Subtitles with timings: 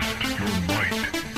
[0.00, 1.33] Test your might.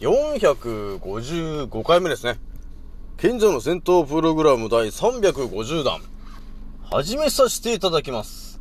[0.00, 2.38] 455回目ですね。
[3.16, 6.00] 賢者の戦闘プログラム第350弾。
[6.84, 8.60] 始めさせていただきます。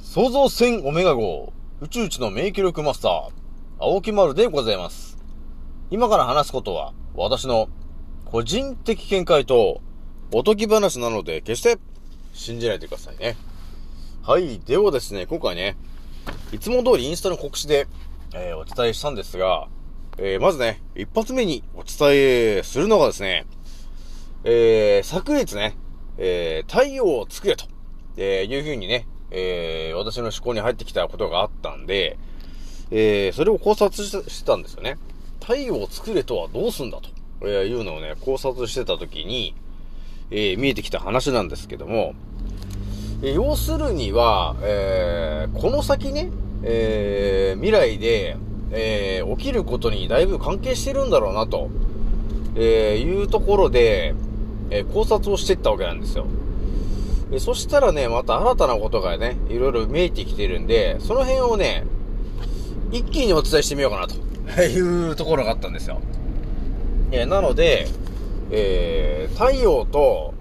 [0.00, 3.30] 創造船オメガ号、宇宙一の名記録マスター、
[3.80, 5.18] 青木丸でございます。
[5.90, 7.68] 今から話すことは、私の
[8.24, 9.80] 個人的見解と、
[10.32, 11.78] おとぎ話なので、決して
[12.32, 13.36] 信じないでくださいね。
[14.22, 14.60] はい。
[14.60, 15.76] ではですね、今回ね、
[16.52, 17.88] いつも通りインスタの告知で、
[18.34, 19.66] えーお伝えしたんですが、
[20.18, 23.46] えーまずね、一発目にお伝えするのがですね、
[24.44, 25.76] えー昨日ね、
[26.18, 27.66] えー太陽を作れと、
[28.16, 32.18] えいうふうにね、え私の思考に入ってきたことがあったんで、
[32.90, 34.98] えそれを考察してたんですよね。
[35.40, 37.08] 太陽を作れとはどうすんだと、
[37.42, 39.54] えーいうのをね、考察してた時に、
[40.30, 42.14] え見えてきた話なんですけども、
[43.22, 46.30] え要するには、えーこの先ね、
[46.62, 48.36] え未来で、
[48.72, 51.68] えー起きることにだいぶ関係してるんだろうなと、
[52.56, 54.14] えーいうところで、
[54.70, 56.26] えー考察をしていったわけなんですよ。
[57.32, 61.84] えーそしたらね、また新たなことがね、いろいろ見えてきてるんで、その辺をね、
[62.92, 66.00] 一気にお伝えしてみようかなというところがあったんですよ。
[67.12, 67.86] えーなので、
[68.50, 70.34] えー太陽と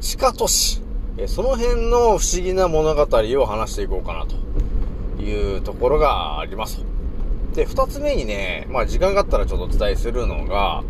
[0.00, 0.80] 地下都市、
[1.18, 6.82] えーその辺の不思議な物語を話していこうかなというところがあります。
[7.54, 10.84] で、二つ目にね、まあ時間があったらちょっとお伝えするのが、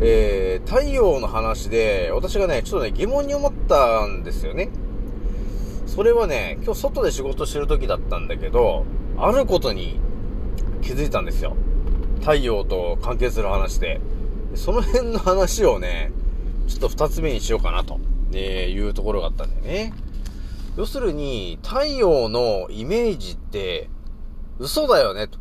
[0.00, 4.70] えー、太陽の話で、私がね、ちょっとね、疑問に思ったんですよね。
[5.86, 8.86] それはね、今日外で仕事してる時だったんだけど、
[9.18, 9.98] あることに
[10.82, 11.56] 気づいたんですよ。
[12.20, 14.00] 太陽と関係する話で。
[14.54, 16.12] その辺の話をね、
[16.68, 17.98] ちょっと二つ目にしようかなと、
[18.32, 19.92] えいうところがあったんだよね。
[20.76, 23.90] 要するに、太陽のイメージって、
[24.60, 25.39] 嘘だよね、と。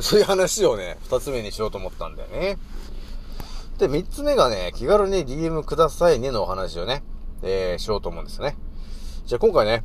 [0.00, 2.58] そういう話をね、二つ目にしようと思ったんだよね。
[3.78, 7.02] で、三つ目がね、気軽に DM くださいねのお話をね、
[7.42, 8.56] えーしようと思うんですね。
[9.26, 9.82] じゃあ今回ね、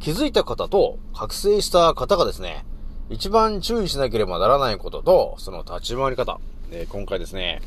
[0.00, 2.64] 気づいた方と覚醒した方がですね、
[3.10, 6.38] 一番注意しなければならないことと、その立ち回り方。
[6.70, 7.60] えー今回ですね、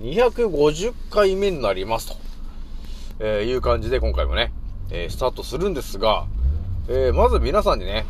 [0.00, 2.16] 250回目になりますと、
[3.20, 4.52] えーいう感じで今回もね、
[4.90, 6.26] えースタートするんですが、
[6.88, 8.04] えーまず皆さんにね、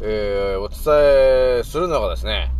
[0.00, 2.50] えーお伝えするのがですね、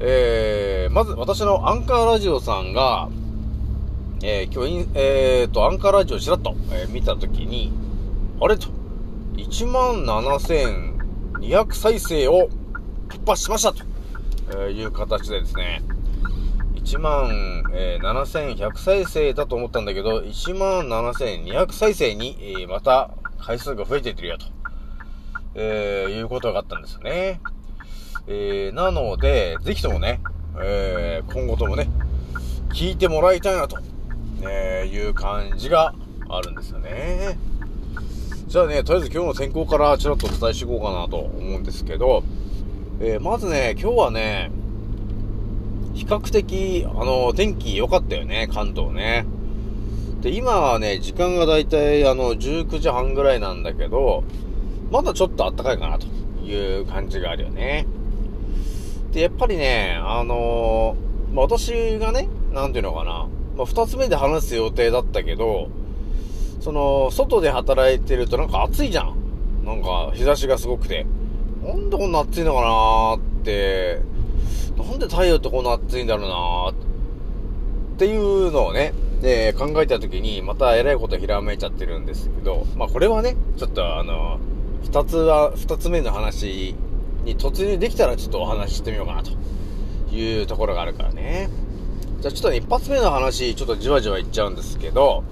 [0.00, 3.08] えーまず私のアンカーラジオさんが、
[4.22, 7.72] えー今日、えーと、アンカーラジオちらっと、えー見たときに、
[8.40, 8.56] あれ？
[8.56, 8.68] と、
[9.34, 12.48] 17,200再生を
[13.08, 13.84] 突破しましたと、
[14.68, 15.82] えいう形でですね、
[16.74, 24.46] 1万、えー7100再生だと思ったんだけど、1万7200再生に、えーまた回数が増えていってるよと、
[25.54, 27.40] えーいうことがあったんですよね。
[28.26, 30.20] えーなので、ぜひともね、
[30.60, 31.88] えー今後ともね、
[32.72, 33.78] 聞いてもらいたいなと、
[34.42, 35.94] えいう感じが
[36.28, 37.38] あるんですよね。
[38.46, 42.22] じゃあね、とりあえず今日の天候からちらっとお伝えしていこうかなと思うんですけど、
[43.00, 44.50] えまずね、今日はね、
[45.94, 49.26] 比較的、あの、天気良かったよね、関東ね。
[50.20, 54.24] で、今はね、時間がだいたいあの、19時半ぐらいなんだけど、
[54.92, 56.06] まだちょっと暖かいかなと
[56.44, 57.86] いう感じがあるよね。
[59.10, 65.70] で、やっぱりね、あのーまあ、私がね、なんていうのかな、まあ、二つ目で話す予定だったけど、
[66.60, 69.64] その、外で働いてるとなんか暑いじゃん。
[69.64, 71.06] なんか、日差しがすごくて。
[71.64, 74.00] なんでこんな暑いのかなーって、
[74.76, 78.92] なんで太陽ってこんな暑いんだろうなーっていうのをね、
[79.22, 84.38] で、考えた時に、また偉いことひらめいちゃってるんですけど、まあこれはね、ちょっとあの、
[84.84, 86.74] 二つは、二つ目の話
[87.24, 89.30] に突入できたらちょっとお話ししてみようかなと
[90.14, 91.48] いうところがあるからね。
[92.20, 95.24] じゃあちょっとね、一発目の話、ちょっとじわじわいっちゃうんですけど、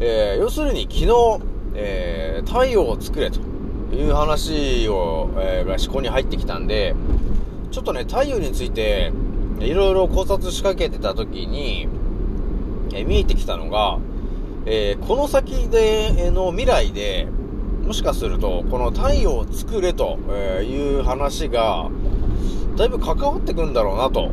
[0.00, 1.40] えー、要するに昨日、
[1.74, 3.40] えー、太陽を作れと
[3.94, 6.94] いう話を、えー、が思考に入ってきたんで、
[7.70, 9.12] ちょっとね、太陽について、
[9.60, 11.88] いろいろ考察しかけてた時に、
[12.94, 13.98] え見えてきたのが、
[14.66, 17.28] えー、この先での未来で、
[17.86, 20.18] もしかすると、この太陽を作れと
[20.62, 21.90] いう話が、
[22.76, 24.30] だいぶ関わってくんだろうなと、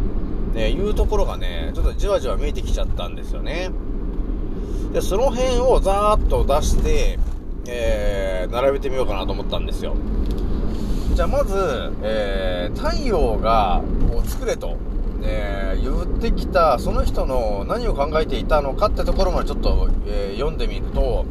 [0.53, 3.71] ね、いうところがね、ちょっとじわじわ見えてきちゃったんですよね。
[4.93, 7.19] で、その辺をざーっと出して、
[7.67, 9.95] えー、並べてみようかなと思ったんですよ。
[11.13, 11.53] じゃあまず、
[12.01, 14.77] えー、太陽が、を作れと、
[15.21, 21.25] えー、言ってきた、その人の何を考えていたのかってところまでちょっと、えー、読んでみると、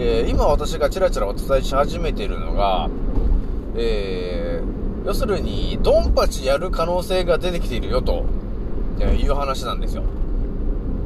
[0.00, 2.88] えー、今私がちらちらお伝えし始めているのが、
[3.76, 8.24] えー、要するに、ドンパチやる可能性が出てきているよと、
[9.00, 10.04] いう話なんですよ。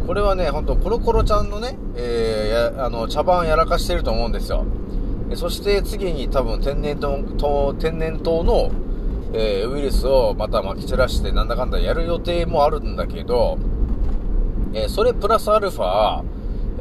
[0.06, 4.66] これはね、ほんと、コロコロちゃんのね、えー、あの、茶番やらかしてると思うんですよ。
[5.36, 8.70] そして次に多分天然痘、天然痘の、
[9.32, 13.56] えー、ウイルスをまた撒き散らしてなんだかんだやる予定もあるんだけど、
[14.74, 16.22] えー、それプラスアルファ、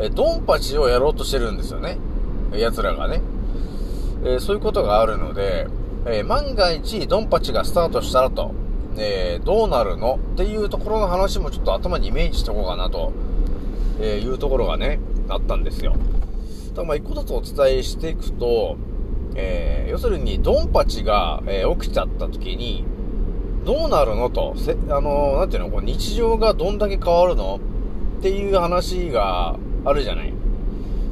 [0.01, 1.97] えドンパチをやろうとしてるんですよね。
[2.53, 3.21] 奴らがね。
[4.25, 5.67] えそういうことがあるので、
[6.05, 8.51] え万が一ドンパチがスタートしたらと、
[8.97, 10.19] え、どうなるの？
[10.33, 13.13] っていうところの話もちょっと頭にイメージしておこうかなと、
[13.99, 14.99] えいうところがね、
[15.29, 15.95] あったんですよ。
[16.75, 18.77] ただまあ一個ずつお伝えしていくと、
[19.35, 22.85] えー、要するにドンパチが、えー、起きちゃった時に、
[23.65, 27.59] どうなるのと、せ、あのー、なんていうの、こう日常がどんだけ変わるの？
[28.19, 30.33] っていう話があるじゃない。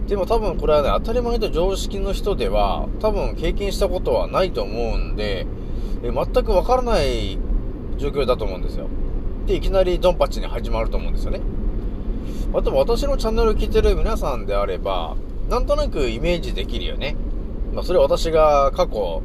[0.07, 5.45] でも多分これはね、当たり前と常識の人では、多分経験したことはないと思うんで、
[6.03, 7.37] え全くわからない
[7.97, 8.87] 状況だと思うんですよ。
[9.45, 11.41] で、いきなりドンパチに始まると思うんですよね。
[12.53, 15.15] あと私のチャンネルを聞いてる皆さんであれば、
[15.47, 17.15] なんとなくイメージできるよね。
[17.73, 19.21] まあ、それは私が過去、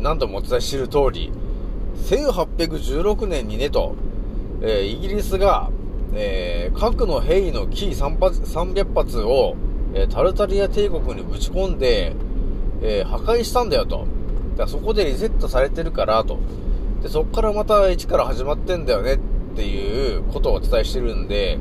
[0.00, 1.32] 何度もお伝えしている通り、
[2.04, 3.94] 1816年にねと、
[4.60, 5.70] えー、イギリスが、
[6.14, 9.56] えー、核の兵のキー300発を、
[9.94, 12.14] えー、タルタリア帝国にぶち込んで、
[12.82, 14.06] え破壊したんだよと。
[14.56, 16.38] だそこでリセットされてるからと。
[17.02, 19.18] で、そっからまた一から始まってんだよねっ
[19.56, 21.58] ていうことをお伝えしてるんで、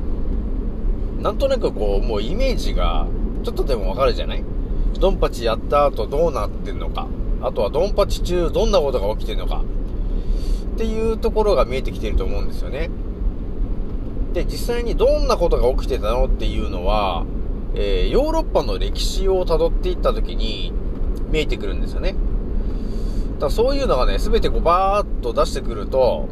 [1.22, 3.08] なんとなくこう、もうイメージが、
[3.44, 4.44] ちょっとでもわかるじゃない？
[5.00, 7.08] ドンパチやった後どうなってんのか。
[7.42, 9.62] あとはドンパチ中どんなことが起きてんのか。
[10.76, 12.90] っていうところが見えてきてると思うんですよね。
[14.36, 17.26] で、実際にどんなことが起きてたのっていうのは、
[17.74, 20.74] えー、ヨーロッパの歴史を辿っていった時に
[21.32, 22.16] 見えてくるんですよね。
[23.40, 26.28] だそういうのがね、すべてこうバーッと出してくると、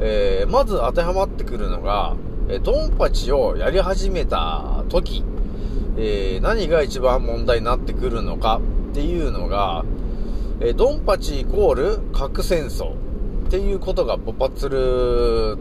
[0.00, 2.16] えー、まず当てはまってくるのが、
[2.48, 5.22] えドンパチをやり始めた時、
[5.98, 8.60] えー、何が一番問題になってくるのか
[8.92, 9.84] っていうのが、
[10.60, 15.58] えドンパチイコール核戦争っていうことが勃発する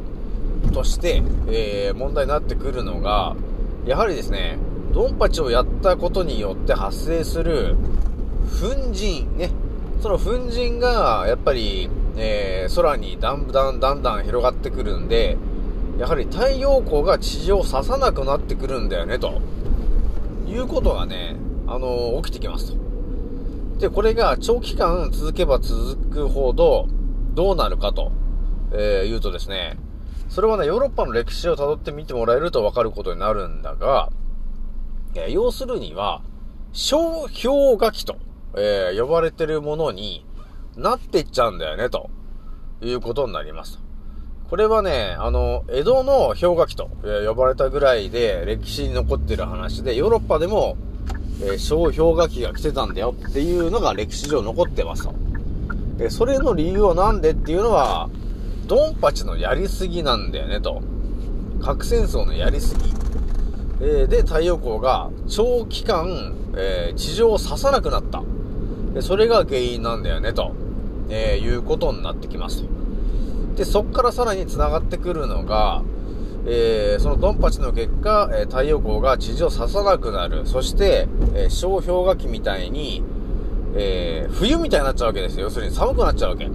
[0.75, 3.37] として、えー、問題になってくるのが、
[3.85, 4.57] やはりですね、
[4.93, 7.77] ドンパチをやったことによって発生する
[8.59, 9.51] 粉塵、ね。
[10.01, 15.37] その粉塵が、やっぱり、えー、空にだんだんだんだん広がってくるんで、
[15.97, 19.41] やはり太陽光が地上を刺さなくなってくるんだよね、と
[20.45, 22.77] いうことがね、あのー、起きてきますと。
[23.79, 26.87] で、これが長期間続けば続くほど、
[27.33, 28.11] どうなるかと、
[28.73, 29.77] えー、言うとですね、
[30.29, 34.09] それはね、ヨーロッパの歴史を辿ってみてもらえるとわかることになるんだが、
[35.15, 36.21] え、要するには、
[36.73, 38.17] 小氷河期と、
[38.57, 40.25] えー、呼ばれてるものに
[40.75, 42.09] なっていっちゃうんだよね、と
[42.81, 43.79] いうことになります。
[44.49, 50.77] これはね、あの、江戸の氷河期と、え呼ばれたぐらいで歴史に残ってる話で、ヨーロッパでも、
[51.41, 55.13] えー、小氷河期が来てたんだよっていうのが歴史上残ってますと。
[55.99, 58.09] えそれの理由はなんでっていうのは、
[58.67, 60.81] ドンパチのやりすぎなんだよねと。
[61.61, 62.93] 核戦争のやりすぎ。
[63.81, 68.23] えー、で、太陽光が長期間、えー、地上を刺さなくなった。
[68.93, 70.53] でそれが原因なんだよねと、
[71.09, 72.69] えいうことになってきますと。
[73.55, 75.83] で、そっからさらに繋がってくるのが、
[76.47, 80.45] えー、そのドンパチの結果、えー、太陽光が地上を刺さなくなる。
[80.45, 83.03] そして、えー、小氷河期みたいに、
[83.75, 85.45] えー、冬みたいになっちゃうわけですよ。
[85.45, 86.49] 要するに寒くなっちゃうわけ。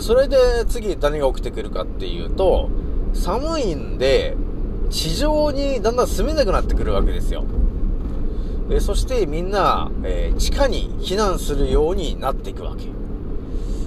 [0.00, 0.36] それで
[0.66, 2.70] 次何が起きてくるかっていうと、
[3.14, 4.36] 寒いんで、
[4.90, 7.44] 地上にだんだん住めなくなってくるわけですよ。
[8.70, 12.84] えそしてみんな、えー地下に避難するようになっていくわけ。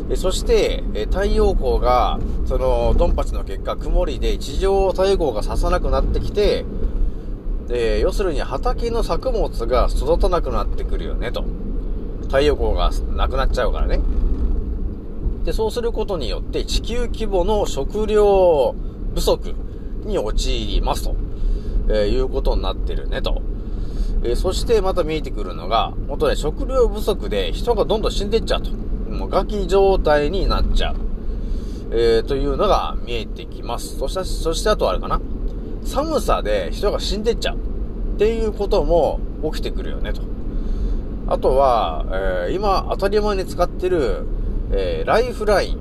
[0.10, 6.66] えそして、え太陽光が、その、ドンパチの結果、曇りで地上を太陽光がささなくなってきて、
[7.70, 11.44] えー要するに畑の作物が育たなくなってくるよね、と。
[12.24, 14.00] 太陽光がなくなっちゃうからね。
[15.44, 18.76] で、そうすることによって地球規模の食料
[19.16, 19.54] 不足
[20.06, 21.16] に陥りますと、
[21.90, 23.42] えーいうことになってるねと。
[24.24, 28.72] えーそしてまた見えてくるのが、本当ね、食料不足で人がどんどん死んでっちゃうと。
[28.72, 30.96] もうガキ状態になっちゃう。
[31.92, 33.98] えーというのが見えてきます。
[33.98, 35.20] そして、そしてあとあれかな。
[35.84, 37.56] 寒さで人が死んでっちゃう。
[37.56, 37.60] っ
[38.20, 40.22] ていうことも起きてくるよねと。
[41.28, 44.26] あとは、えー今当たり前に使ってる、
[44.72, 45.78] えーライフライン、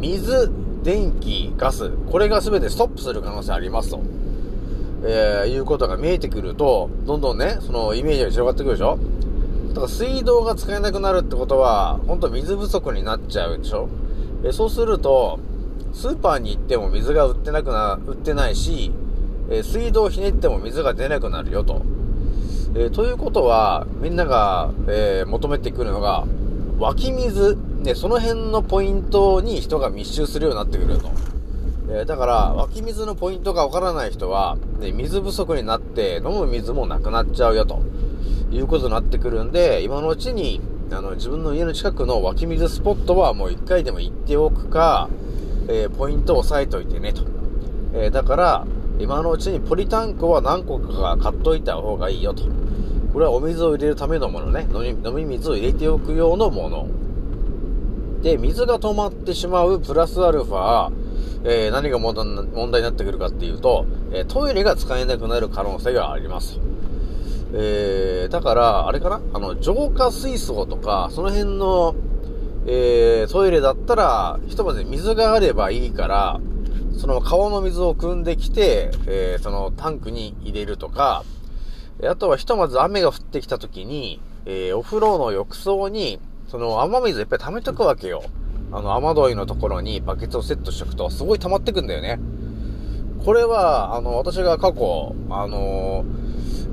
[0.00, 0.50] 水、
[0.82, 4.00] 電気、ガス、これが全てストップする可能性ありますと。
[5.04, 8.98] えーいうことが見えてくると、どんどんね、そのイメージが広がってくるでしょ？
[9.68, 13.88] だから水道が使えなくなるってことは、本当水不足になっちゃうでしょ？
[14.44, 15.38] えそうすると、
[15.92, 18.90] スーパーに行っても水が売ってなくな、売ってないし、
[19.50, 21.82] えー水道をひねっても水が出なくなるよと。
[22.74, 26.24] えーということは、みんなが、えー求めてくるのが、
[26.78, 31.10] 湧き水、ね、その辺のポイントに人が密集するようになってくると。
[31.90, 37.80] えだから、湧き水のポイントがわからない人は、ね、水不足になって飲む水もなくなっちゃうよと。
[38.50, 45.08] いうことになってくるんで、今のうちに、あの、自分の家の近くの湧き水スポットはもう一回でも行っておくか、
[45.68, 47.22] えーポイントを押さえといてねと。
[47.92, 48.66] えーだから、
[48.98, 52.44] 今のうちにポリタンクは何個か買っといた方がいいよと。
[53.12, 54.66] これはお水を入れるためのものね。
[54.74, 56.88] 飲み飲み水を入れておく用のもの。
[58.22, 60.90] で、水が止まってしまうプラスアルファ、
[61.44, 66.58] えー何が問題になってくるかっていうと、えトイレが使えなくなる可能性があります。
[67.54, 69.20] えーだから、あれかな？
[69.32, 71.94] あの、浄化水槽とか、その辺の、
[72.66, 76.40] えートイレだったら、ひとまず水があればいいから、
[76.96, 81.22] その川の水を汲んできて、えーそのタンクに入れるとか、
[82.04, 86.18] あとはひとまず雨が降ってきた時に、えお風呂の浴槽に、
[86.48, 88.22] その雨水いっぱい溜めとくわけよ。
[88.72, 92.18] あの、雨どいのところにバケツをセットしとくと、すごい溜まってくんだよね。
[93.24, 96.04] これは、あの、私が過去、あの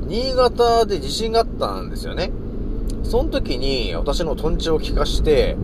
[0.07, 2.31] 新潟で地震があったんですよね。
[3.03, 5.57] その時に私のトンチを聞かして、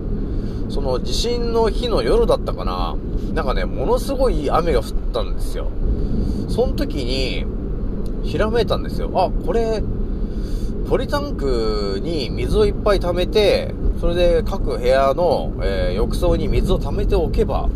[0.70, 2.96] その地震の日の夜だったかな。
[3.34, 5.70] なんかね、ものすごい雨が降ったんですよ。
[6.50, 7.46] その時に、
[8.24, 9.10] ひらめいたんですよ。
[9.14, 9.82] あ、これ、
[10.88, 17.70] ポリタンクに水をいっぱい溜めて、それで各部屋の、えー浴槽に水を溜めておけば、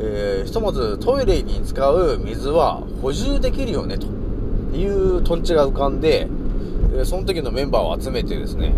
[0.00, 4.06] えーひとまずトイレに使う水は補充できるよね、と
[4.76, 6.26] いうトンチが浮かんで、
[6.96, 8.72] えその時のメンバーを集めてですね、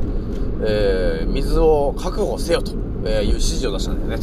[0.63, 4.23] えー水を確保せよと、いう指示を出したんだよね、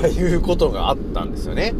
[0.00, 1.74] と いうことがあったんですよね。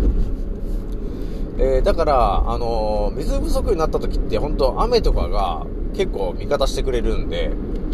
[1.58, 7.50] えーだから、あのー水不足になった時って本当雨とかが結構味方してくれるんで、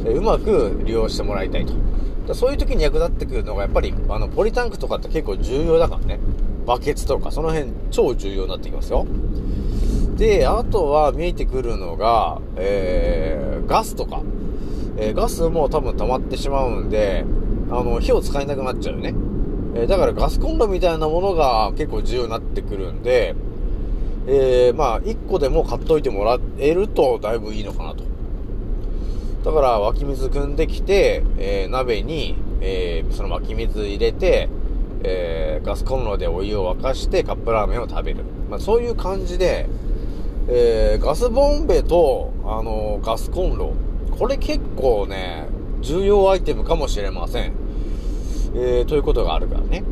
[0.07, 2.35] うまく利用してもらいたいと。
[2.35, 6.21] そういう時に役立ってくるのがやっぱり、あの、ポリタンクとかって結構重要だからね。
[6.67, 9.07] バケツとか、その辺超重要になってきますよ。
[10.17, 14.23] で、あとは見えてくるのが、えー、ガスとか。
[14.97, 17.25] えーガスも多分溜まってしまうんで、
[17.71, 19.15] あの、火を使えなくなっちゃうよね。
[19.75, 23.35] えーだからガスコンロみたいなものが結構重要になってくるんで、
[24.33, 28.05] えー、まあ、1個でも買っといてもらえるとだいぶいいのかなと。
[29.43, 34.49] だから湧き水汲んできて、えー鍋に、えーその湧き水入れて、
[35.03, 38.23] えガスコンロでお湯を沸かしてカップラーメンを食べる。
[38.49, 39.69] まあ、そういう感じで、
[40.47, 43.73] えガスボンベと、あのガスコンロ。
[44.17, 45.49] これ結構ね、
[45.81, 47.53] 重要アイテムかもしれません。
[48.55, 49.83] えということがあるからね。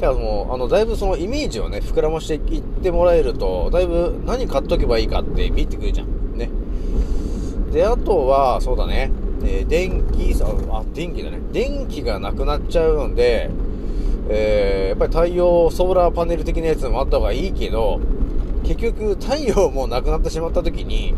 [0.00, 6.36] だからもう、あの、だいぶそのイメージをね、膨らましていってもらえると、だいぶ何買っとけばいいかって見えてくるじゃん。
[6.38, 6.50] ね。
[7.72, 9.10] で、あとは、そうだね、
[9.44, 10.34] えー電気、
[10.70, 11.40] あ、電気だね。
[11.52, 13.50] 電気がなくなっちゃうので、
[14.28, 18.00] えーやっぱり太陽、ソーラーパネル的なやつもあった方がいいけど、
[18.62, 21.14] 結局太陽もなくなってしまった時に、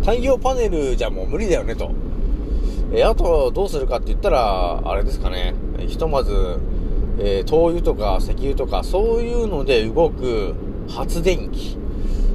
[0.00, 1.90] 太陽パネルじゃもう無理だよねと。
[2.92, 5.54] えーあとどうするかって言ったら、あれですかね、
[5.86, 6.32] ひとまず、
[7.18, 10.54] えー灯油とか石油とかそういうので動く
[10.88, 11.78] 発電機、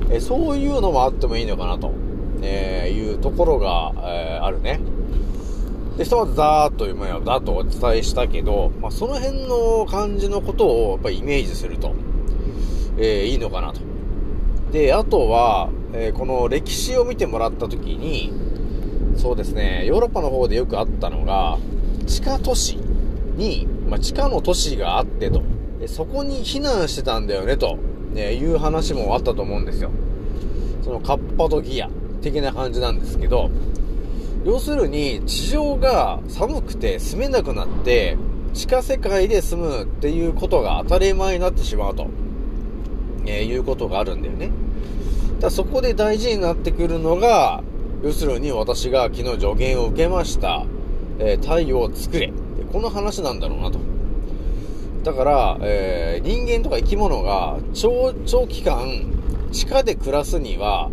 [0.09, 1.91] えーそういうのもあってもいいのかなと、
[2.41, 4.79] えーいうところが、えあるね。
[5.97, 11.93] で、ひとまずざーっと今やざーとお伝えしたけど、まあ、その辺の感じのことをやっぱりイメージすると、
[12.97, 13.81] えいいのかなと。
[14.71, 18.31] で、あとは、えーこの歴史を見てもらった時に、
[19.17, 21.57] そうですね、ヨーロッパの方でよくあったのが、
[22.07, 22.77] 地下都市
[23.35, 25.43] に、まあ、地下の都市があってと、
[25.85, 27.77] そこに避難してたんだよねと、
[28.13, 29.91] ね、いう話もあったと思うんですよ。
[30.81, 31.89] そのカッパドギア
[32.21, 33.51] 的な感じなんですけど、
[34.45, 38.17] 要するに地上が寒くて住めなくなって、
[38.53, 42.07] 地下世界で住むっていうことが当たり前になってしまうと、
[43.25, 44.51] えいうことがあるんだよね。
[45.41, 47.61] だそこで大事になってくるのが、
[48.03, 50.65] 要するに私が昨日助言を受けました、
[51.19, 52.31] えー太陽を作れ。
[52.71, 53.79] この話なんだろうなと。
[55.03, 58.13] だから、えー人間とか生き物が長、
[58.47, 59.11] 期間
[59.51, 60.91] 地下で暮らすには、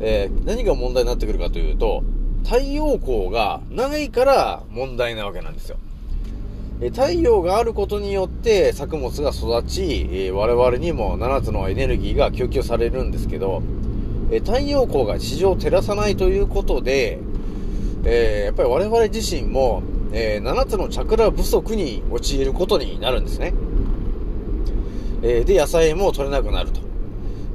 [0.00, 2.02] えー何が問題になってくるかというと、
[2.44, 5.76] 太陽光がないから問題なわけなんですよ。
[6.80, 13.62] えー太陽があることによって作物が育ち、え我々にも7つのエネルギーが供給されるんですけど、
[14.32, 17.20] え太陽光が地上を照らさないということで、
[18.04, 19.82] えやっぱり我々自身も、
[20.12, 23.54] えー7つのチャクラ不足に陥ることになるんですね。
[25.22, 26.80] えーで、野菜も取れなくなると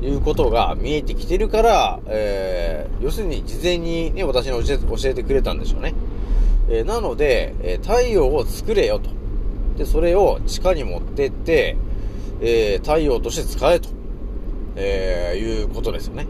[0.06, 5.94] いうことが見えてきてるから、えー要するに事前にね、私に教えて教えてくれたんでしょうね。
[6.70, 9.10] えなので、え太陽を作れよと。
[9.78, 11.76] で、それを地下に持ってって、
[12.42, 13.90] え太陽として使えと、
[14.76, 16.28] えいうことですよね。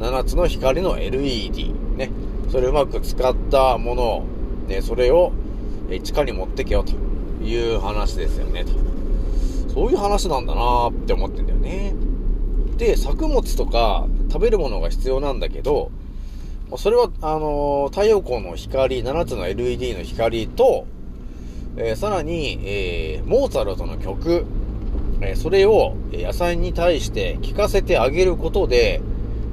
[0.00, 2.10] 7つの光の LED、ね。
[2.50, 4.24] それをうまく使ったものを、
[4.68, 5.32] ね、それを、
[5.90, 6.92] え地下に持ってけよと
[7.44, 8.70] いう話ですよね、と。
[9.72, 11.94] そういう話なんだなーって思ってんだよね。
[12.76, 15.90] で、作物とか食べるものが必要なんだけど、
[16.76, 20.86] それは、あのー太陽光の光、7つの LED の光と、
[21.76, 24.44] えーさらに、えーモーツァルトの曲、
[25.20, 29.00] えそれを野菜に対して聴かせてあげることで、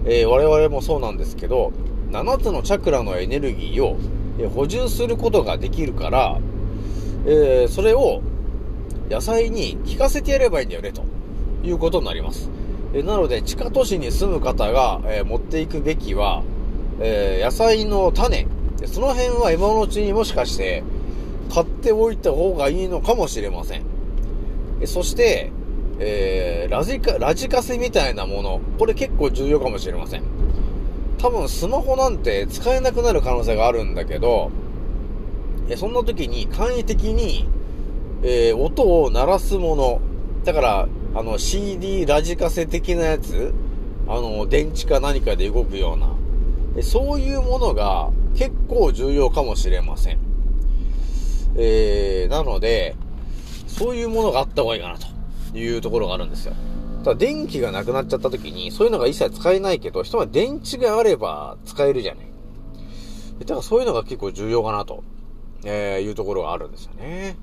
[0.06, 1.74] え我々もそうなんですけど、
[2.12, 3.98] 7つのチャクラのエネルギーを、
[4.46, 6.40] 補充することができるから、
[7.26, 8.22] えーそれを
[9.10, 11.02] 野菜に効かせてやればいいんだよね、と
[11.64, 12.50] いうことになります。
[12.94, 16.44] えなので、地下都市に住む方が、えー持っていくべきは、
[17.00, 18.48] えー野菜の種。
[18.86, 20.84] その辺は今のうちにもしかして、
[21.54, 23.84] 買っておいた方がいいのかもしれません。
[24.86, 25.52] そして、
[26.00, 28.60] えーラジカ、ラジカセみたいなもの。
[28.78, 30.24] これ結構重要かもしれません。
[31.18, 34.52] 多分スマホなんて使えなくなる可能性があるんだけど、
[35.70, 37.48] えそんな時に簡易的に、
[38.24, 40.02] えー音を鳴らすもの。
[40.44, 43.54] だから、あの CD ラジカセ的なやつ、
[44.08, 46.10] あの、電池か何かで動くような、
[46.78, 50.20] えそういうものが結構重要かもしれません。
[51.56, 52.96] えー、なので、
[53.68, 56.54] そういうものがあった方がいいかなというところがあるんですよ。
[57.04, 62.28] ただ電気がなくなっちゃった時に、そういうのが一切使えないけど、ひとま電池があれば使えるじゃない。
[63.40, 65.04] だからそういうのが結構重要かなと、
[65.64, 67.38] えーいうところがあるんですよね。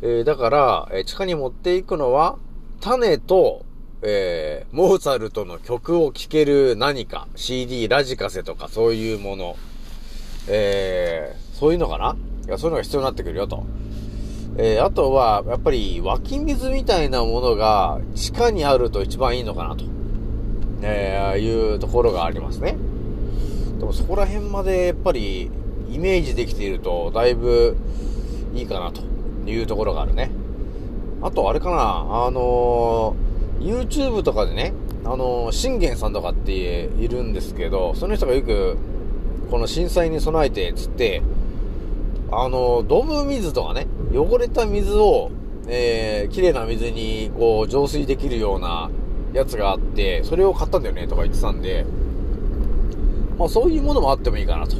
[0.00, 2.38] えーだから、えー地下に持っていくのは、
[2.80, 3.64] 種と、
[4.02, 9.56] えーモーツァルトの曲を聴ける何か、CD、ラジカセとかそういうもの、
[10.48, 12.16] えーそういうのかな？
[12.46, 13.64] いや、そういうのが必要になってくるよと。
[14.58, 19.84] えーあとは、やっぱり湧き水みたいなものが地下にあると一番いいのかなと、
[20.82, 22.76] えーいうところがありますね。
[23.78, 25.50] でもそこら辺までやっぱり
[25.90, 27.76] イメージできているとだいぶ
[28.54, 29.02] いいかなと
[29.48, 30.30] いうところがあるね。
[31.22, 34.72] あとあれかな、あのー YouTube とかでね、
[35.04, 38.76] あのー信玄さんとかっているんですけど、その人がよく
[39.50, 41.22] この震災に備えてつって、
[42.30, 45.30] あの、ドブ水とかね、汚れた水を、
[45.68, 48.90] えー、綺麗な水に、こう、浄水できるような
[49.32, 51.86] やつがあって、それを買ったんだよね、とか言ってたんで、
[53.38, 54.76] まあそういうものもあってもいいかな、と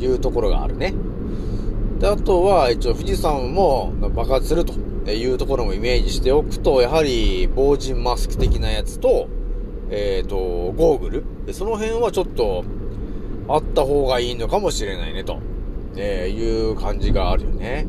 [0.00, 0.94] いうところがあるね。
[1.98, 4.72] で、あとは、一応富士山も爆発すると
[5.10, 9.28] いうところもイメージしておくと、やはり、防塵マスク的なやつと、
[9.90, 11.24] えっ、と、ゴーグル。
[11.46, 12.64] でその辺はちょっと、
[13.48, 15.38] あった方がいいのかもしれないね、と、
[15.96, 17.86] えーいう感じがあるよね。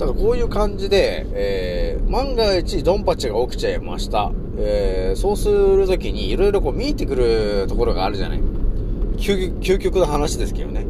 [0.00, 4.32] だからこういう感じで、えー万が一ドンパチが起きちゃいました。
[4.58, 8.40] えーそうするときにいろいろこう見えてくるところがあるじゃない。
[9.18, 10.86] 究極の話ですけどね。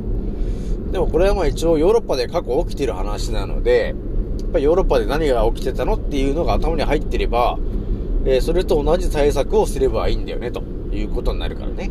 [0.93, 3.95] でもこれはまあ一応ヨーロッパで過去起きてる話なので、
[4.41, 7.59] やっぱりヨーロッパで何が起きてたのっていうのが頭に入ってれば、
[8.25, 11.91] えーそれと同じ対策をすればいいんだよね、ということになるからね。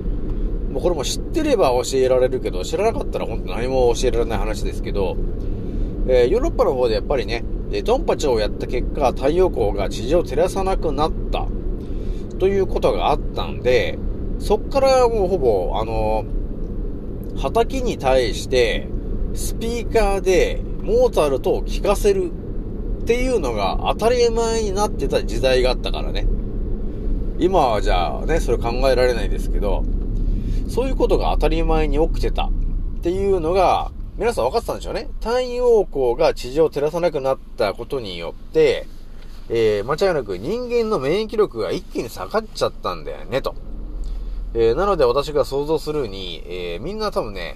[0.71, 5.17] もうこれも知ってれば教えられるけど、知らなかったら本当何も教えられない話ですけど、
[6.11, 7.43] えーヨーロッパの方でやっぱりね、
[7.83, 11.47] ドンパチをやった結果、太陽光が地上を照らさなくなった。
[12.39, 13.99] ということがあったんで、
[14.39, 16.25] そっからもうほぼ、あの、
[17.37, 18.87] 畑に対して、
[19.35, 22.31] スピーカーでモーツァルトを聴かせる
[23.03, 26.25] っていうのが当たり前になってた時代があったからね。
[27.37, 29.83] 今はじゃあね、それ考えられないですけど、
[30.67, 32.51] そういうことが当たり前に起きてたっ
[33.03, 35.07] ていうのが、皆さん分かってたんでしょうね。
[35.21, 38.85] 太陽光が地上を照らさなくなったことによって、
[39.47, 43.55] えー、間違いなく人間の免疫力が一気に下がっちゃったんだよね、と。
[44.53, 47.55] えー、なので私が想像するに、えー、みんな多分ね、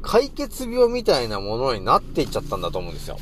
[0.00, 3.18] 解決病みたいなものになっていっちゃったんだと思うんですよ。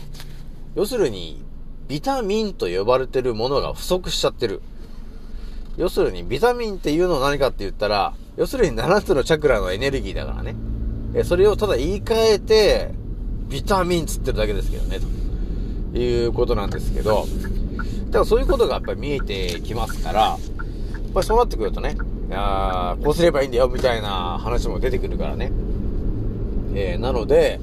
[0.75, 1.43] 要するに、
[1.89, 4.61] ビタミンと呼ばれてるものが不足しちゃってる。
[5.79, 10.55] 要するに、ビタミンっていうのは何かって言ったら、要するに7つのチャクラのエネルギーだからね。
[11.15, 12.91] え、それをただ言い換えて、
[13.49, 14.99] ビタミンつってるだけですけどね、
[15.93, 17.27] ということなんですけど、
[18.07, 21.97] だからそういうことがやっぱり見えてきますから、やっぱりそうなってくるとね、
[22.31, 25.53] あーこうすればいいんだよ、みたいな話も出てくるからね。
[26.75, 27.61] えー、なので、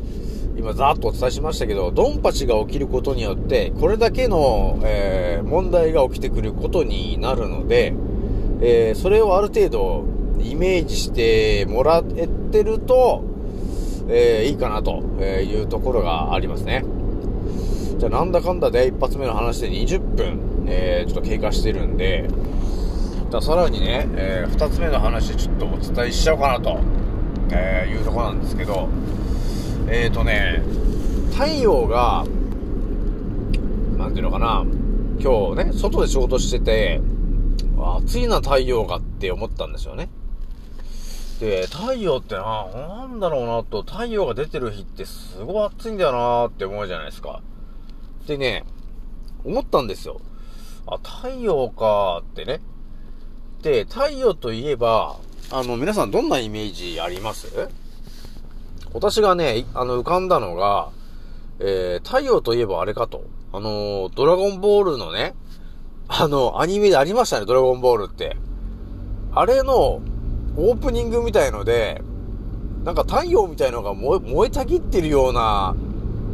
[0.58, 7.94] 今ざーっとお伝えしましたけど、ドンパチが起きることによって、これだけの、えー問題が起きてくることになるので、
[8.62, 10.06] えーそれをある程度
[10.42, 13.24] イメージしてもらえてると、
[14.10, 16.84] えーいいかなというところがありますね。
[17.98, 22.28] じゃあなんだかんだで一発目の話で20分、えーちょっと経過してるんで、
[23.30, 26.80] じゃさらにね、えー二つ目の話ちょっとお伝えしちゃおうかなと、
[27.52, 28.90] えーいうとこなんですけど、
[29.88, 30.62] えーとね、
[31.32, 32.26] 太陽が、
[33.98, 34.66] なんていうのかな、
[35.20, 37.02] 今日ね、外で仕事してて、
[38.06, 40.10] 暑いな太陽がって思ったんですよね。
[41.44, 47.42] で、太陽ってな、なんだろうなと、太陽が出てる日ってすごい暑いんだよなって思うじゃないですか。
[48.26, 48.64] でね、
[49.44, 50.22] 思ったんですよ。
[50.88, 52.62] あ、太陽かってね。
[53.62, 55.18] で、太陽といえば、
[55.52, 57.68] あの、皆さんどんなイメージあります？
[58.94, 60.92] 私がね、あの、浮かんだのが、
[61.60, 63.26] えー、太陽といえばあれかと。
[63.52, 65.36] あのドラゴンボールのね、
[66.08, 68.38] あの、アニメでありましたね、ドラゴンボールって。
[69.34, 70.02] あれの、
[70.56, 72.02] オープニングみたいので、
[72.84, 75.76] なんか太陽みたいのが燃え、燃えたぎってるような、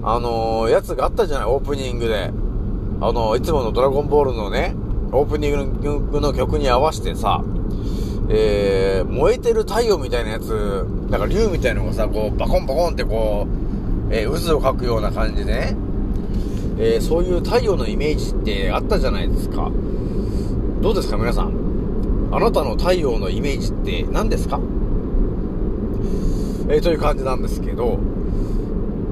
[0.03, 2.31] あのーやつがあったじゃない、オープニングで。
[3.01, 4.75] あのいつものドラゴンボールのね、
[5.13, 5.79] オープニン
[6.11, 7.41] グの曲に合わせてさ、
[8.29, 13.47] えー、燃えてる太陽みたいなやつ、なんか竜みたいのがさ、こう、バコンバコンってこ
[14.09, 15.77] う、えー渦を描くような感じでね、
[16.77, 19.71] えーそういう太陽のイメージってあったじゃないですか。
[20.81, 21.68] どうですか、皆さん？
[22.31, 24.59] あなたの太陽のイメージって何ですか？
[26.69, 27.97] えーという感じなんですけど、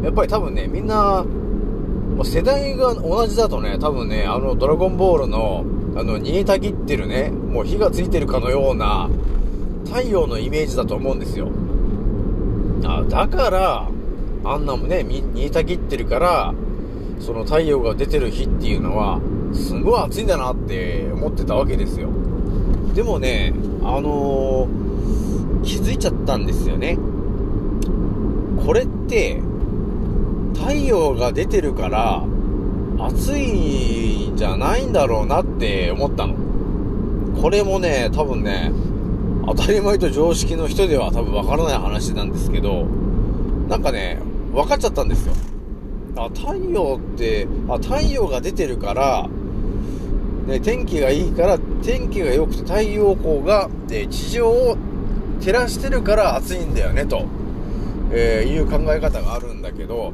[0.04, 1.26] やっぱり多分ね、みんな、
[2.24, 9.10] 世代が同じだとね、多分ね、あの、ドラゴンボールの、あの、煮えたぎってるね、もう火がついてるかのような、
[9.86, 11.50] 太陽のイメージだと思うんですよ。
[12.86, 13.90] あ、だから、
[14.44, 16.54] あんなもね、煮えたぎってるから、
[17.20, 19.20] その太陽が出てる日っていうのは、
[19.54, 22.10] すごい暑いんだなって思ってたわけですよ。
[22.98, 26.98] でもね、あのー気づいちゃったんですよね。
[28.66, 29.40] これって、
[30.56, 32.24] 太陽が出てるから、
[32.98, 36.34] 暑いんじゃないんだろうなって思ったの。
[37.40, 38.72] これもね、多分ね、
[39.46, 42.86] 当たり前と常識の人では多分わからない話なんですけど、
[43.70, 44.20] なんかね、
[44.54, 45.34] 分かっちゃったんですよ。
[46.16, 49.30] あ、太陽って、あ、太陽が出てるから、
[50.48, 54.78] ね、天気がいいから、天気が良くて太陽光が、え地上を
[55.42, 57.26] 照らしてるから暑いんだよね、と、
[58.12, 60.14] えーいう考え方があるんだけど、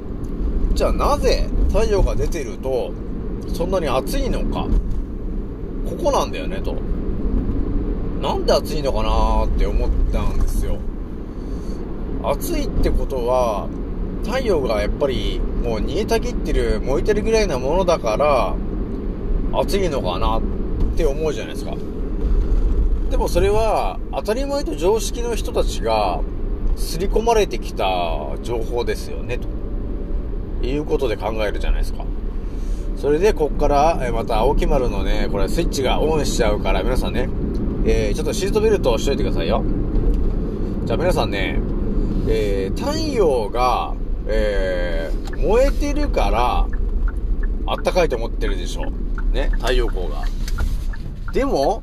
[0.73, 2.91] じゃあなぜ太陽が出てると、
[3.53, 4.67] そんなに暑いのか。
[5.87, 6.75] ここなんだよね、と。
[8.19, 10.77] なんで暑いのかなーって思ったんですよ。
[12.23, 13.67] 暑いってことは、
[14.23, 18.55] 太陽がやっぱりもう煮えたぎってる、燃えてるぐらいなものだから、
[19.53, 20.41] 暑いのかなっ
[20.95, 21.75] て思うじゃないですか。
[23.09, 26.21] でもそれは当たり前と常識の人たちが
[26.75, 27.85] 刷り込まれてきた
[28.41, 29.39] 情報ですよね、
[30.61, 32.03] ということで考えるじゃないですか。
[32.97, 37.29] それで、こっから、また、青木丸のね、これスイッチがオンしちゃうから、皆さんね、
[37.85, 39.63] えーちょっとシートベルトをしといてくださいよ。
[40.85, 41.59] じゃあ皆さんね、
[42.27, 43.93] えー太陽が、
[44.27, 46.65] えー燃えてるから、
[47.65, 48.85] あったかいと思ってるでしょ。
[49.33, 50.23] ね、太陽光が。
[51.33, 51.81] でも、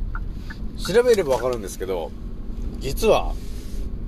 [0.78, 2.12] 調べればわかるんですけど、
[2.78, 3.34] 実は、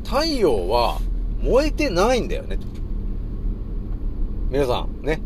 [0.04, 0.98] 太陽は
[1.42, 2.58] 燃えてないんだよね。
[4.48, 5.20] 皆さん、ね。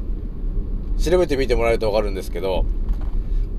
[0.98, 2.64] 調べてみてもらえるとわかるんですけど、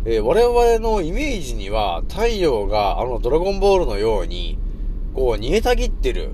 [0.06, 4.58] えー我々のイメージには太陽があのドラゴンボールのように、
[5.14, 6.32] こう煮えたぎってる、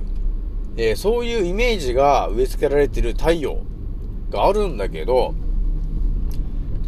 [0.77, 3.57] えーそういうイメージが植え付けられてる太陽
[4.29, 5.35] があるんだけど、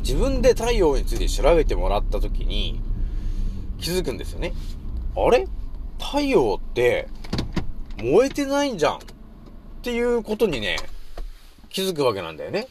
[0.06, 2.80] 自分で太陽について調べてもらった時に
[3.82, 4.54] 気づくんですよね。
[5.16, 5.48] あれ？
[5.98, 7.08] 太陽って
[7.98, 9.00] 燃えてないんじゃんっ
[9.82, 10.78] ていうことにね、
[11.70, 12.68] 気づくわけなんだよね。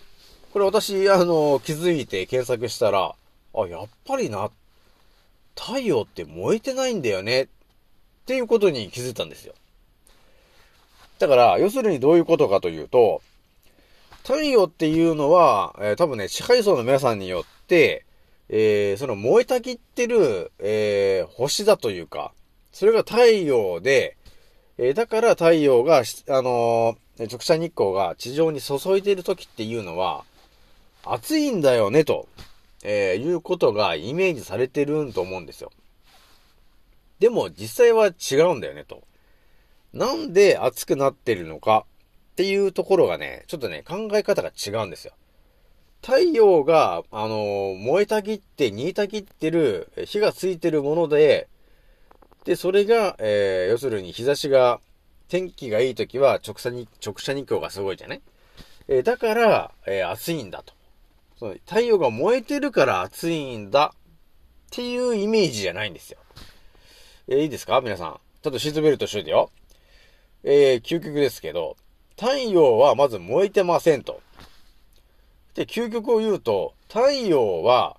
[0.52, 3.16] これ私、あの、気づいて検索したら、
[3.52, 4.52] あ、やっぱりな、
[5.56, 7.48] 太陽って燃えてないんだよねっ
[8.26, 9.54] ていうことに気づいたんですよ。
[11.18, 13.22] だから、要するにどういうことかというと、
[14.24, 18.06] 太陽っていうのは、えー多分ね、支配層の皆さんによって、
[18.48, 22.32] えーその燃えたぎってる、えー星だというか、
[22.72, 24.16] それが太陽で、
[24.78, 26.02] えーだから太陽が、あ
[26.42, 30.24] のー直射日光が地上に注いでいる時っていうのは、
[31.04, 32.26] 暑いんだよね、と、
[32.82, 35.70] えーいうことがイメージされてると思うんですよ。
[37.18, 39.02] でも実際は違うんだよね、と。
[39.92, 41.84] なんで暑くなってるのか
[42.34, 45.12] っていうところがね、ちょっとね、考え方が違うんですよ。
[46.02, 51.46] 太陽が、あの燃えたぎって、煮えたぎってる、火がついてるもので、
[52.44, 54.80] で、それが、えー要するに日差しが、
[55.28, 58.20] 天気がいい時は直射に、直射日光がすごいじゃね。
[58.88, 60.74] えーだから、えー暑いんだと。
[61.38, 63.98] その太陽が燃えてるから暑いんだっ
[64.72, 66.18] ていうイメージじゃないんですよ。
[67.28, 67.80] えーいいですか？
[67.80, 68.20] 皆さん。
[68.42, 69.50] ちょっとシートベルトしといてよ。
[70.42, 71.76] えー究極ですけど、
[72.16, 74.20] 太陽はまず燃えてませんと。
[75.54, 77.96] で、究極を言うと、太陽は、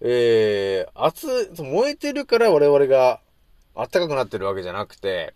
[0.00, 3.20] えー、熱、燃えてるから我々が
[3.74, 5.34] 暖かくなってるわけじゃなくて、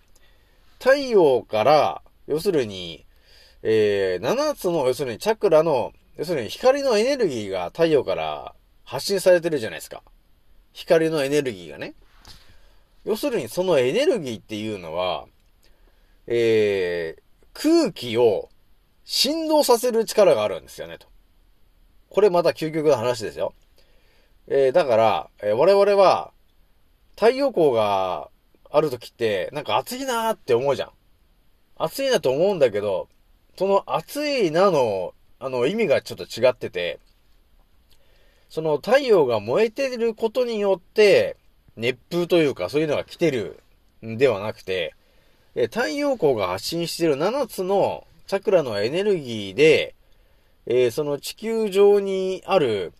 [0.78, 3.04] 太陽から、要するに、
[3.62, 10.02] えー、7つの、要するにチャクラの、要するに光のエネルギーが太陽から発信されてるじゃないですか。
[10.72, 11.94] 光のエネルギーがね。
[13.04, 15.26] 要するにそのエネルギーっていうのは、
[16.26, 18.48] えー、空気を
[19.04, 21.08] 振動させる力があるんですよね、と。
[22.08, 23.54] これまた究極の話ですよ。
[24.48, 26.32] えー、だから、えー我々は、
[27.14, 28.30] 太陽光が
[28.70, 30.90] ある時って、なんか暑いなーって思うじゃん。
[31.76, 33.08] 暑いなと思うんだけど、
[33.56, 36.98] その暑いなの、あの、意味がちょっと違ってて、
[38.48, 41.36] その太陽が燃えてることによって、
[41.76, 43.62] 熱風というかそういうのが来てる
[44.04, 44.94] んではなくて、
[45.54, 49.94] え太陽光が発信している7つのチャクラのエネルギーで、
[50.66, 52.92] えーその地球上にある、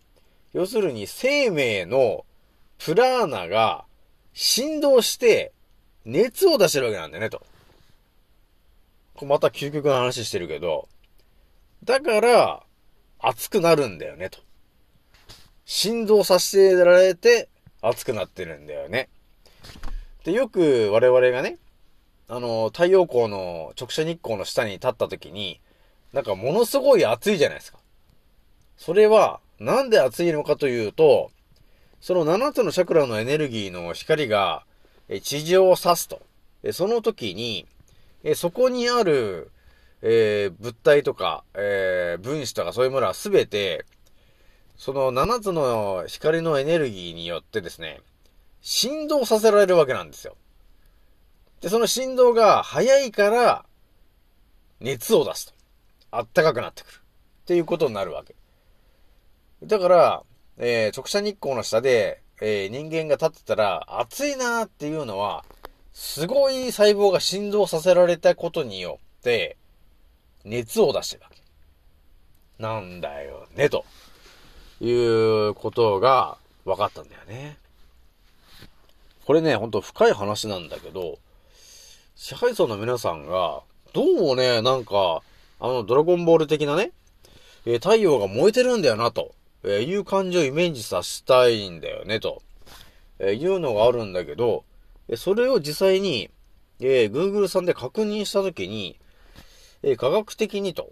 [0.53, 2.25] 要するに生命の
[2.77, 3.85] プラーナが
[4.33, 5.53] 振動して
[6.03, 7.45] 熱を出してるわけなんだよね、と。
[9.15, 10.89] こまた究極の話してるけど、
[11.83, 12.63] だから、
[13.19, 14.39] 熱くなるんだよね、と。
[15.65, 17.47] 振動させられて
[17.81, 19.09] 熱くなってるんだよね。
[20.23, 21.57] で、よく我々がね、
[22.33, 25.59] あの、太陽光の直射日光の下に立った時に、
[26.13, 27.79] なんかものすごい暑いじゃないですか。
[28.77, 31.29] それは、なんで暑いのかというと、
[31.99, 34.63] その7つのチャクラのエネルギーの光が、
[35.23, 36.21] 地上を刺すと。
[36.71, 37.67] その時に、
[38.35, 39.51] そこにある、
[40.01, 43.83] えー物体とか、えー分子とかそういうものはすべて、
[44.77, 47.99] その7つの光のエネルギーによってですね、
[48.61, 50.37] 振動させられるわけなんですよ。
[51.61, 53.65] で、その振動が速いから、
[54.79, 55.53] 熱を出すと。
[56.09, 56.95] あったかくなってくる。
[56.95, 58.35] っていうことになるわけ。
[59.63, 60.23] だから、
[60.57, 65.45] えー直射日光の下で、えー人間が立ってたら、暑いなーっていうのは、
[65.93, 69.57] すごい細胞が振動させられたことによって、
[70.43, 71.41] 熱を出してるわけ。
[72.57, 73.85] なんだよね、と
[74.79, 77.57] いうことが分かったんだよね。
[79.25, 81.19] これね、ほんと深い話なんだけど、
[82.23, 85.23] 支配層の皆さんが、どうもね、なんか、
[85.59, 86.91] あの、ドラゴンボール的なね、
[87.65, 92.43] えー太陽が燃えてるんだよな、と、えーいう感じをイメージさせたいんだよね、と、
[93.17, 94.65] えーいうのがあるんだけど、
[95.07, 96.29] えそれを実際に、
[96.79, 98.99] え Google さんで確認したときに、
[99.81, 100.91] え科学的にと、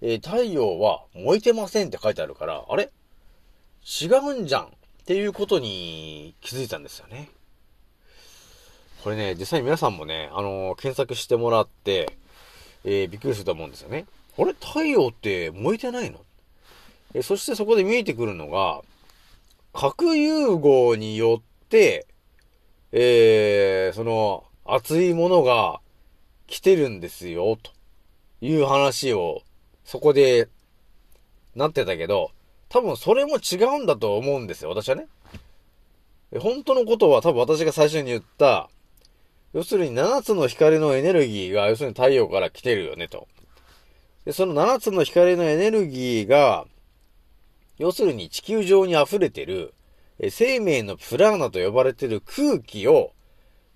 [0.00, 2.92] え太陽は燃えてませんって書いてあるから、あれ？
[4.00, 4.68] 違うんじゃんっ
[5.06, 7.30] ていうことに気づいたんですよね。
[9.04, 12.12] これね、実際に皆さんもね、あのー検索してもらって、
[12.84, 14.06] えーびっくりすると思うんですよね。
[14.36, 14.52] あれ？
[14.52, 16.20] 太陽って燃えてないの？
[17.14, 18.82] えそしてそこで見えてくるのが、
[19.72, 22.06] 核融合によって、
[22.92, 25.80] えー、その、熱いものが
[26.46, 27.70] 来てるんですよ、と
[28.40, 29.42] いう話を、
[29.84, 30.48] そこで、
[31.54, 32.30] なってたけど、
[32.68, 35.06] 多分それも違うんだと思うんですよ、私はね。
[36.38, 38.68] 本当のことは多分私が最初に言った、
[39.52, 43.28] 要するに7つの光のエネルギーが、要するに太陽から来てるよねと。
[44.24, 46.66] で、その7つの光のエネルギーが、
[47.78, 49.74] 要するに地球上に溢れてる、
[50.30, 53.12] 生命のプラーナと呼ばれてる空気を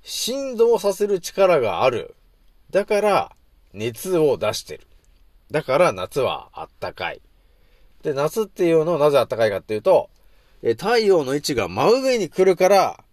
[0.03, 2.17] 振動させる力がある。
[2.71, 3.37] だから、
[3.73, 4.87] 熱を出してる。
[5.51, 7.23] だから夏はあったかい。
[8.03, 10.11] で、夏っていうのはなぜあったかいかっていうと、
[10.63, 13.05] え太陽の位置が真上に来るから、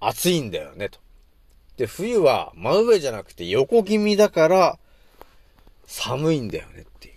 [0.00, 1.00] 暑いんだよね、と。
[1.78, 4.78] で、冬は真上じゃなくて横気味だから、
[5.86, 7.14] 寒いんだよねっていう。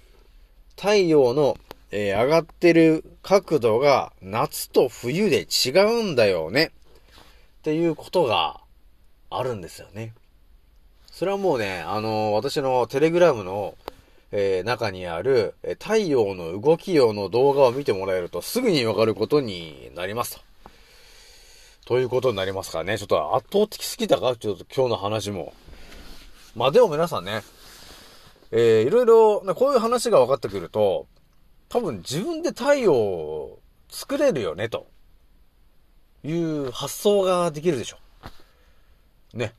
[0.78, 1.58] 太陽の、
[1.90, 5.72] えー上がってる角度が夏と冬で違
[6.02, 6.72] うんだよね。
[7.60, 8.62] っていうことが
[9.30, 10.14] あるんですよね。
[11.12, 13.76] それはもうね、あのー私のテレグラムの、
[14.32, 20.51] えー中にある、え太陽の動き用の動画を見てもらえるとすぐにわかることになりますと。
[21.92, 22.98] ということになりますからね。
[22.98, 24.38] ちょっと圧倒的すぎたか？
[24.38, 25.54] ちょっと今日の話も。
[26.56, 27.42] まあでも皆さんね、
[28.50, 31.06] えー、いろいろ、こういう話が分かってくると、
[31.68, 34.88] 多分自分で太陽を作れるよね、と
[36.24, 37.98] いう発想ができるでしょ。
[39.34, 39.54] ね。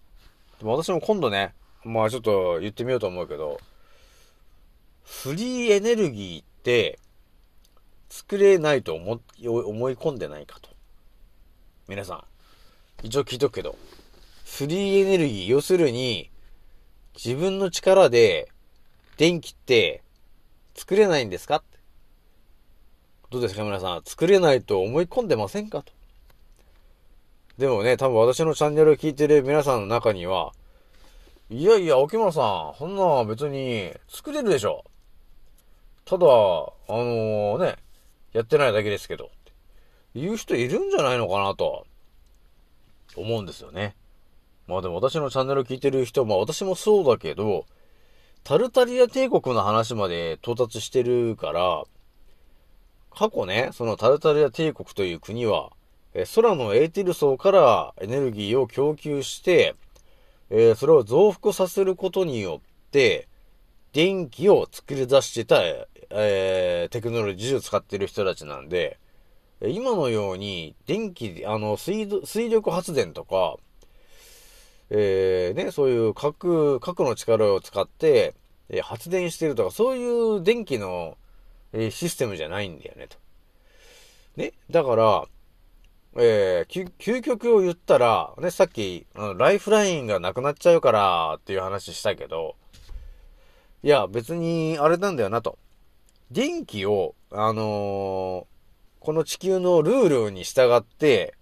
[0.59, 1.53] でも私も今度ね、
[1.85, 3.61] まあちょっと言ってみようと思うけど、
[5.05, 6.99] フリーエネルギーって
[8.09, 10.72] 作れないと思思い込んでないかと。
[11.89, 12.25] 皆さん、
[13.03, 13.77] 一応聞いとくけど、
[14.45, 16.31] フリーエネルギー、要するに、
[17.15, 18.49] 自分の力で
[19.17, 20.03] 電気って
[20.75, 21.63] 作れないんですか？
[23.31, 25.83] どうですか皆さん、作れないと思い込んでませんか？
[25.83, 25.93] と。
[27.59, 30.53] でもね、多分私のチャンネルを聞いてる皆さんの中には、
[31.51, 34.85] いやいや、沖村さん、そんな別に作れるでしょ。
[36.05, 36.29] ただ、あ
[36.89, 37.77] のね、
[38.33, 39.31] やってないだけですけど、
[40.15, 41.87] 言う人いるんじゃないのかなと、
[43.17, 43.95] 思うんですよね。
[44.67, 47.67] まあでも私のチャンネル聞いてる人、まあ私もそうだけど、
[48.45, 51.85] タルタリア帝国の話まで到達してるから、
[53.15, 55.71] 過去ね、そのタルタリア帝国という国は、
[56.15, 59.75] え空のエーティル層からエネルギーを供給して、
[60.51, 63.29] えーそれを増幅させることによって、
[63.93, 65.63] 電気を作り出してた、
[66.11, 68.99] えーテクノロジーを使ってる人たちなんで、
[69.69, 73.57] 今のように、電気、あの、水水力発電とか、
[74.91, 78.35] えーね、そういう核、核の力を使って、
[78.69, 81.17] え発電してるとか、そういう電気の、
[81.73, 83.17] えシステムじゃないんだよね、と。
[84.37, 85.25] ね、だから、
[86.17, 92.57] えー究、極を言ったら、ね、さっき、ライフラインがなくなっちゃうからっていう話したけど、
[93.83, 95.59] いや、別に、あれなんだよなと。
[96.31, 98.47] 電気を、あの
[99.03, 101.35] この地球のルールに従って、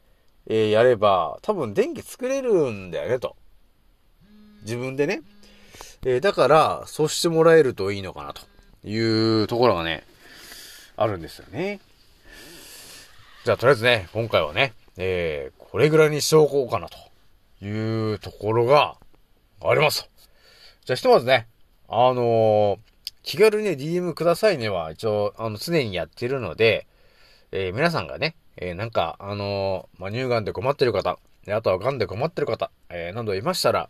[0.47, 3.37] えーやれば、多分電気作れるんだよね、と。
[4.63, 5.21] 自分でね。
[6.07, 8.43] えーだから、そうしてもらえるといいのかな、と
[8.89, 10.05] いうところがね、
[10.97, 11.81] あるんですよね。
[13.45, 16.97] じゃあ、とりあえずね、今回はね、えーこれぐらいにしておこうかな、と
[17.65, 18.97] いうところが
[19.63, 20.09] あります。
[20.87, 21.47] じゃあ、ひとまずね、
[21.89, 22.79] あのー
[23.23, 26.87] 気軽にね DM くださいねは、一応、あの、常にやってるので、
[27.53, 33.89] えー皆さんがね、えーなんか、あのーまあ、乳がんで困ってる方、であとはがんで困ってる方、えーなどいましたら、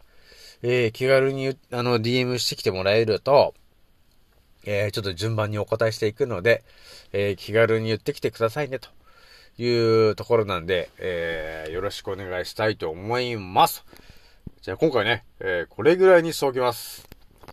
[0.63, 3.55] え気軽に、あの、DM してきてもらえると、
[4.67, 6.65] えちょっと順番にお答えしていくので、
[7.13, 8.89] え気軽に言ってきてくださいね、と
[9.59, 13.85] いうところなんで、えよろしくお願いしたいと思います。
[14.61, 17.09] じゃあ今回ね、えこれぐらいにしておきます。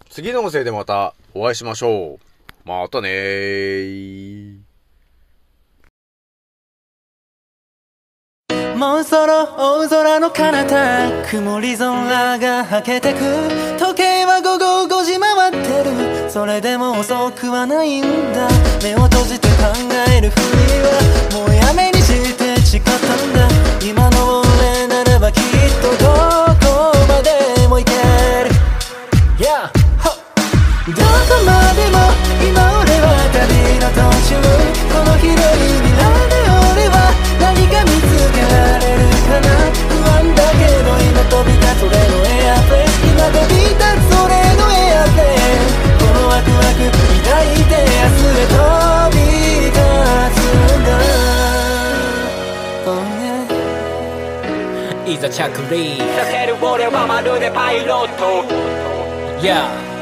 [0.09, 2.19] 次の音声でまたお会いしましょ
[2.65, 2.67] う。
[2.67, 4.66] またねー。
[8.77, 13.17] もうそろ大空の彼方曇り空がはけてく。
[13.79, 16.29] 時計は午後5時回ってる。
[16.29, 18.47] それでも遅くはないんだ。
[18.83, 19.73] 目を閉じて考
[20.13, 20.41] えるふり
[20.85, 20.93] は
[21.33, 23.49] もうやめにして誓ったんだ。
[23.83, 25.41] 今の俺ならばきっ
[25.81, 26.13] とど
[26.61, 27.93] こまでも行け
[28.45, 28.53] る。
[29.41, 29.73] Yeah!
[30.85, 31.01] どこ
[31.47, 31.97] までも
[32.45, 34.37] 今俺は旅の途中。
[34.93, 35.33] この広い
[35.81, 36.36] 未来で
[38.31, 39.47] けられるかな
[39.87, 45.61] 不安だけど今飛び立つ俺のエアプレイ今飛び立つ俺のエアプレイ
[45.99, 48.59] このワクワク抱いて明日へ飛
[49.13, 49.19] び
[49.67, 49.77] 立
[50.35, 50.89] つんだ
[52.87, 55.41] Oh yeah いざ着
[55.73, 58.43] 陸させる俺はまるでパイロット
[59.41, 59.96] Yeah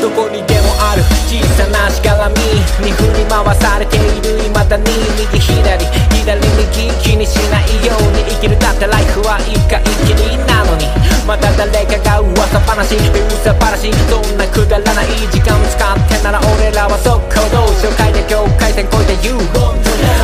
[0.00, 1.02] どこにでもある。
[1.26, 2.36] 小さなしがらみ
[2.84, 4.38] に振り回されている。
[4.44, 4.84] 未だに
[5.18, 5.86] 右左
[6.24, 8.58] 左右気にしないように生きる。
[8.58, 10.86] だってライフは一回きりなのに。
[11.26, 12.96] また誰かが噂話。
[12.96, 13.92] 噂話。
[14.10, 19.34] そんなくだらない時間使ってなら俺らは速攻動紹介で境界線越えて You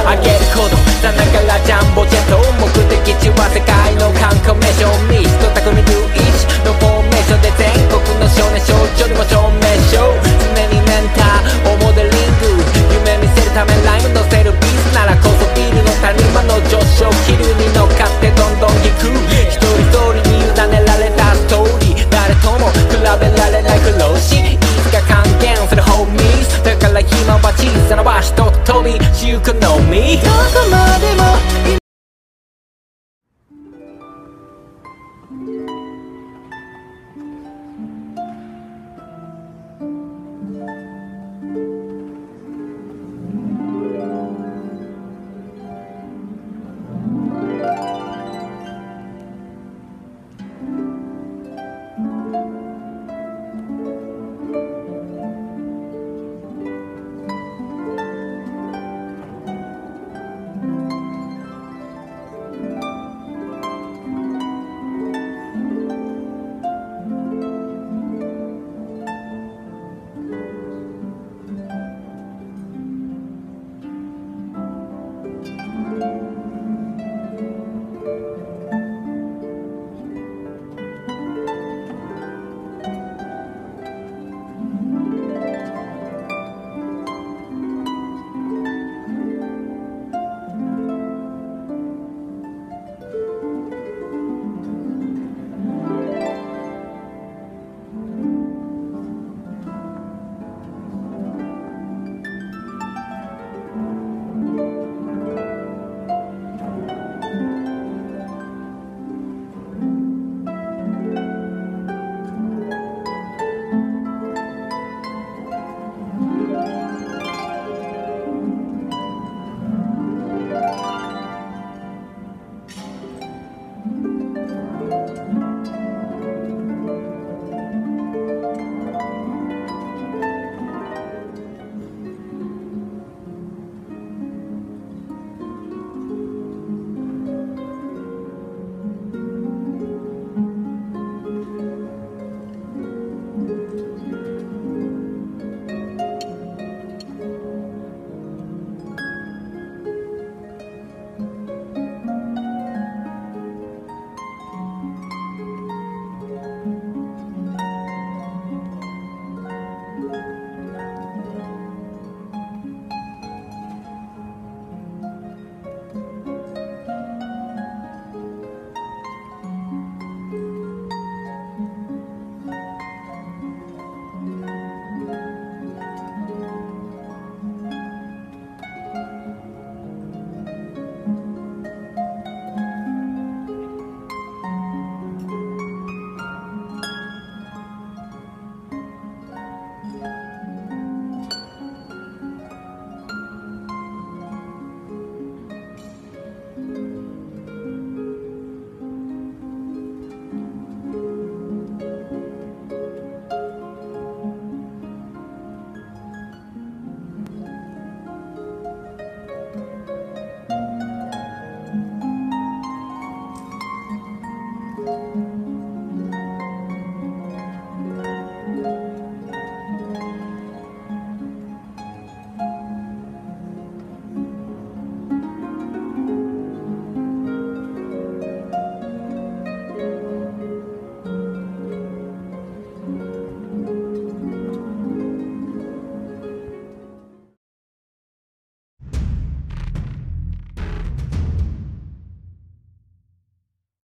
[0.06, 2.38] あげることさながらジャンボジェット。
[2.60, 4.86] 目的地は世界の観光名所。
[5.08, 5.82] ミスト匠龍
[6.14, 10.02] 一のフォーメーションで全国の少年少女にも証明書。
[10.54, 12.58] 常にメンターをモデリング。
[12.90, 17.10] 夢見せるためライム乗せるビースならこそビールの谷間の上昇。
[17.26, 19.31] 気流に乗っかってどんどん行く。